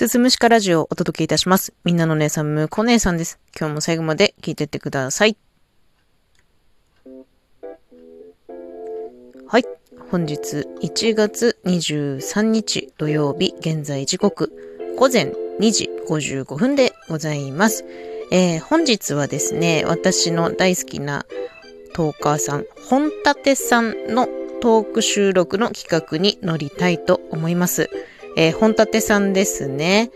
[0.00, 1.74] すすむしかラジオをお届けいたします。
[1.84, 3.38] みんなの姉さん、むこ姉さんです。
[3.54, 5.36] 今日も最後まで聞いてってください。
[9.46, 9.64] はい。
[10.10, 14.50] 本日1月23日土曜日、現在時刻
[14.96, 17.84] 午前2時55分でございます。
[18.32, 21.26] えー本日はですね、私の大好きな
[21.92, 23.10] トーカーさん、本
[23.44, 24.28] 立さんの
[24.62, 27.90] トーク収録の企画に乗りたいと思います。
[28.36, 30.10] えー本立さんですね。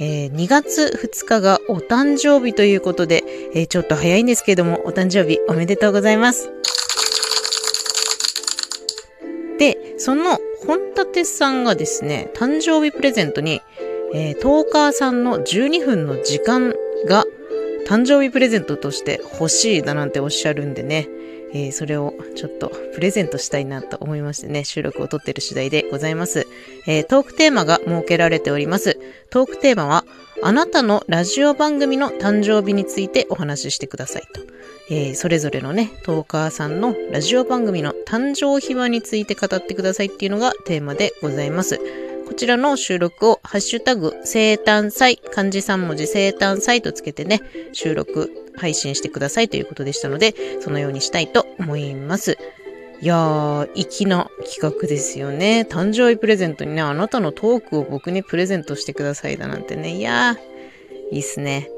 [0.00, 3.22] えー2月2日がお誕生日ということで、
[3.54, 6.50] えーちょっと早いんですけれども、お誕生日おめでとうございます。
[9.58, 13.60] で、その本立さんがですね、誕生日プレゼントに、
[14.14, 16.74] えートーカーさんの12分の時間
[17.06, 17.24] が
[17.86, 21.08] 誕生日プレゼントとして欲しいだなんておっしゃるんでね、
[21.52, 26.46] えーそれをちょっとプレゼントしたいなと思いましてね、収録を撮ってる次第でございます。
[26.86, 28.98] えートークテーマが設けられております。
[29.30, 30.04] トークテーマは、
[30.42, 34.40] あなたのラジオ番組の誕生日についてお話ししてくださいと。
[34.90, 41.80] えーそれぞれのね、トーカーさんのラジオ番組の誕生秘話について語ってくださいっていうのがテーマでございます。
[42.26, 47.40] こちらの収録をハッシュタグ生誕祭、漢字3文字生誕祭とつけてね、
[47.72, 48.30] 収録
[48.60, 52.36] 配信してくださいということでしたので、そのようにしたいと思います。
[53.00, 55.66] いやー、粋な企画ですよね。
[55.68, 59.96] 誕生日プレゼントにね、あなたのトークを僕にプレゼントしてくださいだなんてね。
[59.96, 61.70] いやー、いいっすね。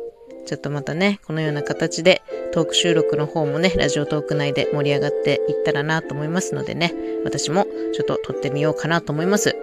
[0.47, 6.93] ちょっとまたね、このような形でトーク収録の方もね、ラジオトーク内で盛り上がっていったらなと思いますのでね、
[7.25, 9.57] 私もちょっと撮ってみようかなと思います。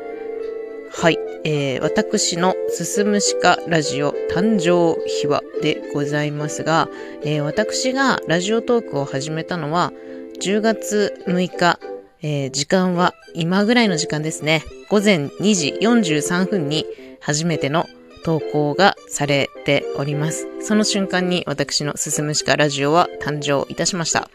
[0.91, 1.19] はい。
[1.43, 6.89] えー、私のすすむしかラジオ誕生秘話でございますが、
[7.23, 9.93] えー私がラジオトークを始めたのは
[10.41, 11.79] 10月6日、
[12.21, 14.63] えー時間は今ぐらいの時間ですね。
[14.89, 16.85] 午前2時43分に
[17.21, 17.85] 初めての
[18.23, 20.47] 投稿がされております。
[20.61, 24.29] その瞬間に私のすすむしかラジオは誕生いたしました。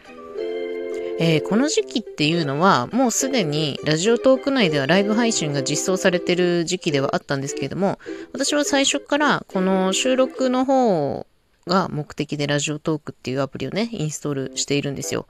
[1.17, 7.99] えーこの時期っていうのはもうすでにラジオトーク内ではライブ配信が実装されてる時期ではあったんですけれども
[8.33, 11.25] 私は最初からこの収録の方
[11.67, 15.27] が目的でラジオトークっていうアプリをねインストールしているんですよ。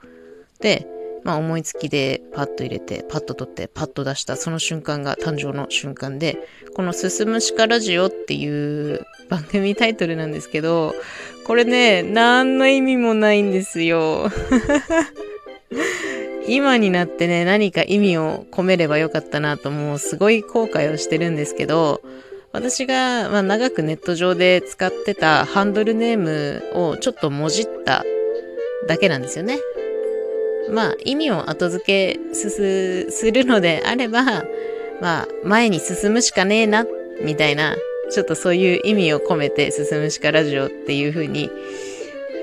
[0.60, 0.86] で
[1.24, 6.38] まあ思いつきでパッと入れてパッと取ってパッと出したその瞬間が誕生の瞬間で
[6.74, 10.94] この「すすむしかラジオ」っていう番組タイトルなんですけど
[11.44, 14.30] これね何の意味もないんですよ。
[16.48, 22.02] 今になってね、何か意味を込めればよかったなと、もうすごい後悔をしてるんですけど、
[22.52, 28.04] 私が、まあ、長くネット上で使ってたハンドルネームをちょっともじった
[28.86, 29.58] だけなんですよね。
[30.70, 34.44] まあ、意味を後付けすするのであれば、
[35.00, 36.86] まあ、前に進むしかねえな、
[37.22, 37.76] みたいな、
[38.10, 41.50] ちょっとそういう意味を込めて進むしかラジオっていう風に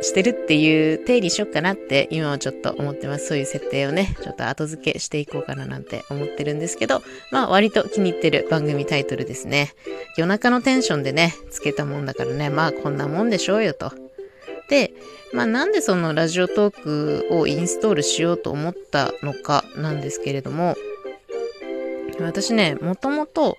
[0.04, 3.28] してるっていう定理しよっかなって今はちょっと思ってます。
[3.28, 9.74] そういう設定をね、ちょっと後付けしていこうかななんて思ってるんですけど、まあ割と気に入ってる番組タイトルですね。
[10.18, 13.92] 夜中のテンションでね、つけたもんだからね、まあこんなもんでしょうよと。
[14.70, 14.94] で、
[15.34, 20.76] まあなんでそのラジオトークをインストールしようと思ったのかなんですけれども、
[22.20, 23.58] 私ね、もともと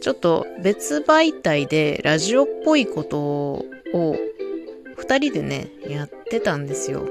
[0.00, 3.64] ちょっと別媒体でラジオっぽいことを
[4.96, 7.06] 二人でね、やってたんですよ。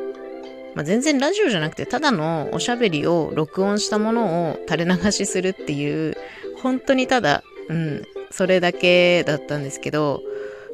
[0.75, 6.18] まあ、全然ラジオじゃなくて、ただのおしゃべりを録音したものを垂れ流しするっていう、
[6.62, 10.22] 本当にただ、うん、それだけだったんですけど、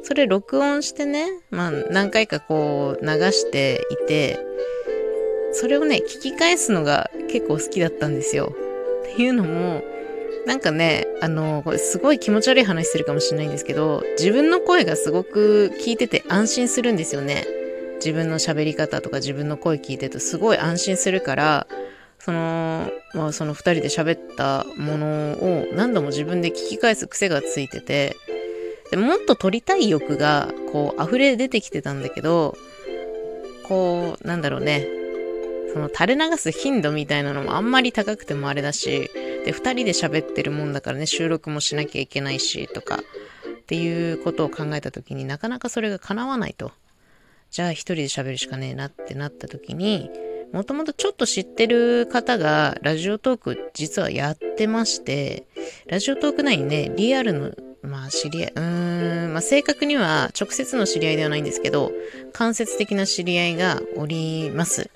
[0.02, 4.40] それ録音してね、まあ何回かこう流していて、
[5.52, 8.52] それをね、聞き返すのが結構好きだったんですよ。
[9.02, 9.82] っていうのも、
[10.46, 17.46] なんかね、あの、これすごい気持ち悪い話するかもしれないんですけど、自分の声がすごく聞いてて安心するんですよね。
[17.96, 21.66] 自分の喋り方とか自分の声聞いてるとすごい安心するから、
[22.18, 28.16] その、まあその二人で喋ったものを何度も自分で聞き返す癖がついてて、
[28.90, 32.56] でもっと撮りたい欲がこう溢れ出てきてたんだけど、
[33.68, 34.86] こう、なんだろうね、
[35.72, 39.10] その垂れ流す頻度みたいなのもあんまり高くてもあれだし、
[39.44, 46.72] で、二人で喋ってるもんだからね、収録もしなきゃいけないし、とか、っていうことを考えたときになかなかそれが叶わないと。
[47.50, 50.10] じゃあ一人で喋るしかねえなってなったときに、
[50.52, 55.46] もともとちょっと知ってる方がラジオトーク実はやってまして、
[55.86, 57.52] ラジオトーク内にね、リアルの、
[57.82, 61.92] まあ知り合い、うーん、まあ正確には直接の知り合いではないんですけど、
[62.32, 64.90] 間接的な知り合いがおります。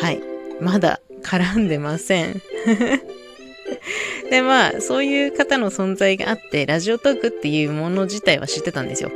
[0.00, 0.20] はい。
[0.60, 2.42] まだ絡んでません。
[4.30, 9.10] で、まあ、そういう方の存在があって、ラジオトークっていうもの自体は知ってたんですよ。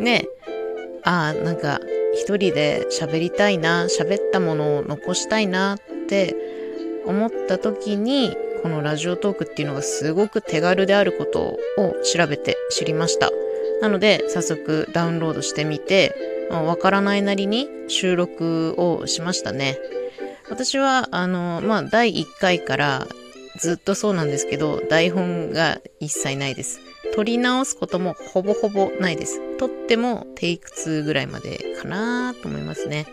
[0.00, 0.28] で、
[1.02, 1.80] ああ、なんか、
[2.14, 6.34] 一人で喋りたいな、喋ったものを残したいなって
[7.06, 13.30] 思った時に、このラジオトークっていうのがすごく手軽であることを調べて知りました。
[13.82, 16.14] なので、早速ダウンロードしてみて、
[16.50, 19.78] わからないなりに収録をしましたね。
[20.50, 23.06] 私は、あの、まあ、第1回から
[23.58, 26.80] ずっとそうなんですけど、台本が一切ないです。
[27.14, 29.40] 撮り直すこともほぼほぼないです。
[29.58, 33.06] 撮ってもテイク2ぐらいまでかなと思いますね。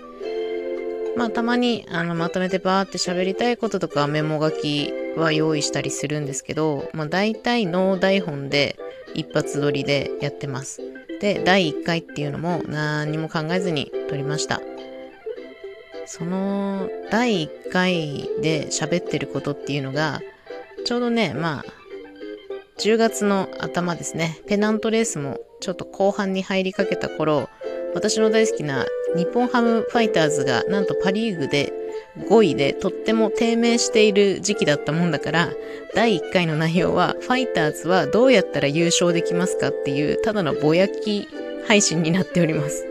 [1.15, 8.77] まあたまにあのまとめてバーって喋りたいこととかメモ書きは用意したりするんですけど、まあ大体ノー台本で
[9.13, 10.81] 一発撮りでやってます。
[11.19, 14.61] で、第1回っていうのも何も考えずに撮りました。
[16.05, 20.21] その第1回で喋ってることっていうのが、
[20.85, 21.65] ちょうどね、まあ、
[22.79, 27.49] 10月の頭ですね、ペナントレースもちょっと後半に入りかけた頃、
[27.93, 31.73] 私の大好きな日本ハムファイターズがなんとパリーグで
[32.17, 35.49] 5位でとっても低迷している時期だったもんだから、
[35.93, 41.27] 第1回の内容はファイターズはどうやったら優勝できますかっていうただのぼやき
[41.67, 42.90] 配信になっております。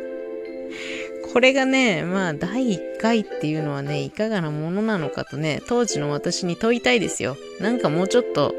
[1.33, 7.37] これがね、まあ第1回っていうのはね、いかがなものなのかとね、当時の私に問いたいですよ。
[7.61, 8.55] なんかもうちょっと、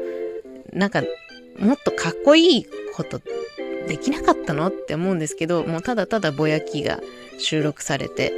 [0.72, 1.02] なんか
[1.58, 3.20] もっとかっこいいこと
[3.88, 7.00] できなかったのって思うんですけど、もうただただぼやきが
[7.38, 8.32] 収録されて。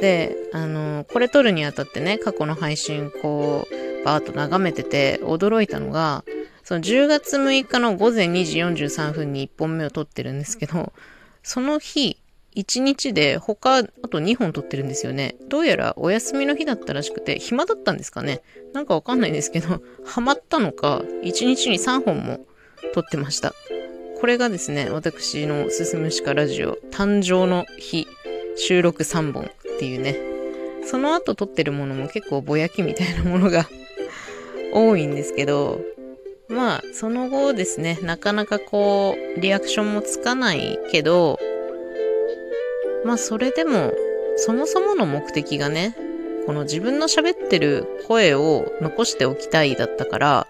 [0.00, 6.24] で、あの、これ撮るにあたってね、過去の配信こう、バーッと眺めてて驚いたのが、
[6.64, 10.92] その10月6日の午前2時43分に1本目を撮ってるんですけど、
[11.42, 12.19] その日、
[12.56, 15.36] 1日で他、あと2本撮ってるんですよね。
[15.48, 18.42] どうやらお休みの日だったらしくて、暇だったんですかね。
[18.72, 22.40] なんかわかんないんですけど、 ハマったのか、1日に3本も
[22.92, 23.54] 撮ってました。
[24.20, 28.06] これがですね、私のすすむしかラジオ誕生の日
[28.56, 29.48] 収録3本っ
[29.78, 30.16] ていうね、
[30.84, 33.68] その後撮ってるものも結構ぼやきみたいなものが
[34.74, 35.80] 多いんですけど、
[36.48, 41.38] まあ、その後ですね、なかなかこう、リアクションもつかないけど、
[43.04, 43.92] まあそれでも、
[44.36, 45.96] そもそもの目的がね、
[46.46, 50.46] この自分の喋ってる声を残しておきたいだったから、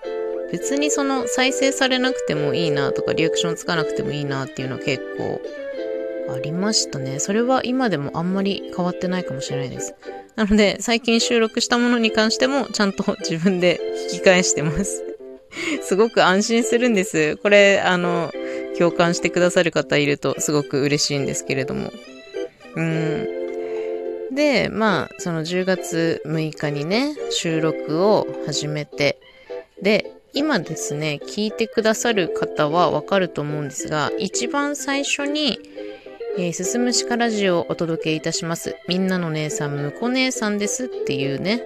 [0.52, 5.41] 別にその再生されなくてもいいなとかリアクションつかなくてもいいなっていうのは結構
[6.32, 7.19] ありましたね。
[7.19, 9.94] それは今でもあんまり変わってないかもしれないです。
[10.37, 13.81] なので最近収録したものに関してもちゃんと自分で
[14.12, 15.05] 引き返してます。
[15.82, 17.37] すごく安心するんです。
[17.37, 18.32] これ、あの、
[18.79, 21.93] 共感してくださる方いるとすごく嬉しいんですけれども。
[22.76, 24.34] うん。
[24.34, 29.19] で、まあ、その10月6日にね、収録を始めて、
[29.82, 35.58] で、今ですね、聞いてくださる方はわかると思うんですが、一番最初に、
[36.38, 38.76] えー、すすむしかラジオをお届けいたします。
[38.87, 41.62] みんなの姉さん、むこ姉さんですっていうね、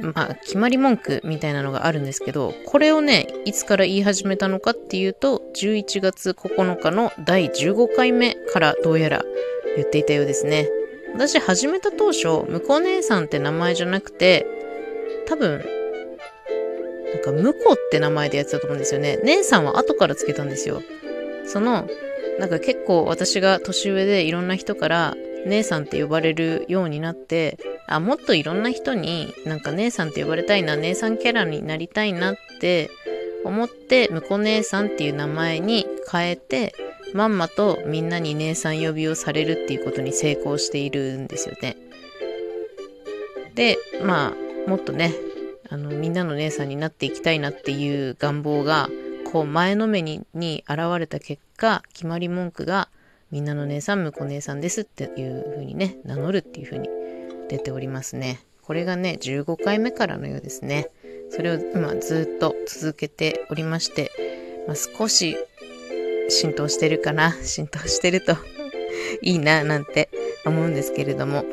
[0.00, 9.22] まあ、決まり文句みたいなのがあるんですけど、これをね、いつから言い始めたのかっていうと、11月9日の第15回目からどうやら
[9.76, 10.68] 言っていたようですね。
[11.14, 14.46] 私始めた当初、むこう姉さんって名前じゃなくて、
[15.26, 15.64] 多分、
[17.12, 19.18] なんか、むこうって名前でやってたと思うんですよね。
[19.24, 20.82] 姉さんは後からつけたんですよ。
[21.46, 21.88] その、
[22.38, 25.14] なんか結構私が年上でいろんな人から
[25.46, 32.90] 姉さんって呼ばれるようになって、あ、もっといろんな人になんか姉さんって呼ばれたいな、姉さんキャラになりたいなって
[33.44, 36.72] 思って、むこう姉さんっていう名前に変えて、
[37.14, 41.76] まんまとみんなに姉さん呼びをされるっていうことに成功しているんですよね。
[43.54, 44.34] で、ま
[44.66, 45.12] あ、もっとね、
[45.68, 48.88] あの、みんなの姉さんになっていきたいなっていう願望が、
[49.32, 52.88] こう前のめにに現れた結果、決まり文句が、
[53.30, 56.88] みんなの姉さん、婿姉さんですっていう風にね、名乗るっていう風に
[57.48, 58.40] 出ておりますね。
[58.62, 60.88] これがね、15回目からのようですね。
[61.30, 64.10] それを今ずっと続けておりまして、
[64.66, 65.36] まあ、少し
[66.30, 67.36] 浸透してるかな？
[67.42, 68.36] 浸透してると
[69.22, 70.08] いいななんて
[70.44, 71.44] 思うんですけれども、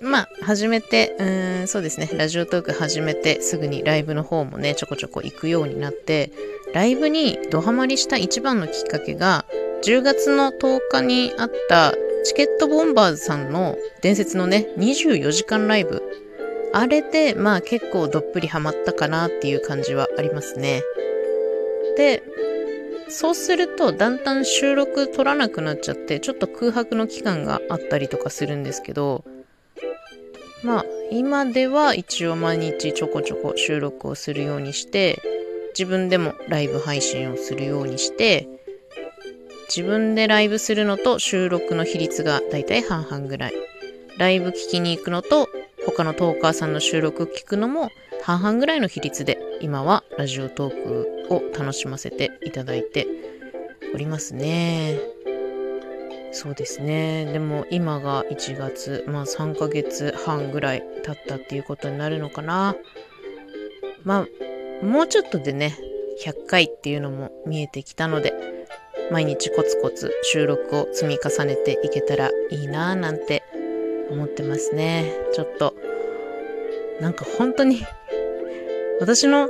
[0.00, 6.30] まあ、始めて、うーん、そうですね、ラジオトーク始めてすぐにライブの方もね、ちょこちょこ行くようになって、
[6.74, 9.46] ライブにドハマりした一番のきっかけが、
[9.82, 16.02] 10月の10日にあったチケットボンバーズさんの伝説のね、24時間ライブ。
[16.72, 20.82] あれで、まあ結構どっぷりハマったかなっていう感じはありますね。
[21.96, 22.22] で、
[23.14, 29.24] そうするとだんだん収録取らなくなっちゃって、ちょっと空白の期間があったりとかするんですけど、
[30.64, 35.22] まあ、今では一応毎日ちょこちょこ収録をするようにして
[35.78, 38.48] 自分でもライブ配信をするようにして
[39.68, 43.54] 自分でライブするのと収録の比率がだいたい半々ぐらい。
[44.18, 45.48] ライブ聞きに行くのと
[45.86, 47.90] 他のトーカーさんの収録聞くのも
[48.22, 53.06] 半々ぐらいの比率で今はラジオトークを楽しませていただいて
[53.94, 55.00] おりますね。
[56.32, 57.24] そうですね。
[57.32, 62.76] でも今が1月、まあ3ヶ月半ぐらい経ったっていうことになるのかな。
[64.02, 64.26] ま
[64.82, 65.78] あ、もうちょっとでね、
[66.22, 68.34] 100回っていうのも見えてきたので、
[69.10, 73.42] 毎日コツコツ収録を積み重ねていけたらいいなぁなんて
[74.10, 75.10] 思ってますね。
[75.32, 75.74] ちょっと、
[77.00, 77.82] なんか本当に
[79.00, 79.48] 私の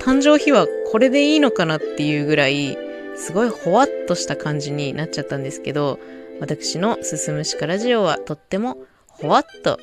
[0.00, 2.76] 誕生日はこれでいいのかなっていうぐらい、
[3.16, 5.98] すごいほわっとした感じになっちゃったんですけど、
[6.40, 9.78] 私のすすむしかラジオはとってもほわっと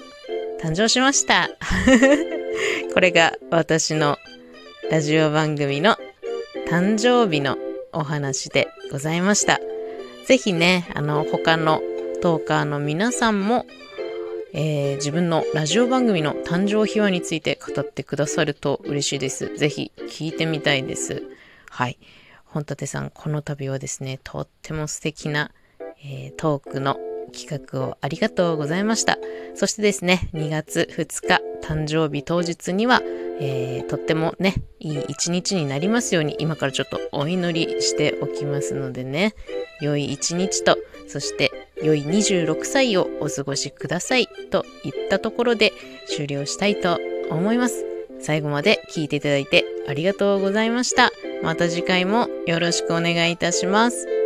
[0.62, 1.50] 誕生しました。
[2.94, 4.18] これが私の
[4.92, 5.98] ラジオ番組の
[6.68, 7.58] 誕生日の
[7.94, 9.60] お話でございました。
[10.26, 11.82] ぜひね、あの、他の
[12.22, 13.66] トーカーの皆さんも、
[14.54, 19.56] えー、自分のラジオ番組の誕生秘話について語ってくださると嬉しいです。
[19.58, 21.24] ぜひ聞いてみたいです。
[21.70, 21.98] はい。
[22.46, 25.52] 本立さん、この度はですね、とっても素敵な
[26.04, 26.98] えー、トークの
[27.34, 29.18] 企画をありがとうございました。
[29.56, 33.02] そしてですね、2月2日誕生日当日には、
[33.40, 39.36] えー、とってもね、いい一日になりますように、今からちょっとお祈りしておきますのでね、
[39.82, 40.78] 良い一日と、
[41.08, 41.52] そして
[41.84, 45.74] 良い26歳をお過ごしくださいと言ったところで
[46.08, 47.86] 終了したいと思います。
[48.22, 51.12] 最後まで聞いていただいてありがとうございました。
[51.42, 54.19] また次回もよろしくお願いいたします。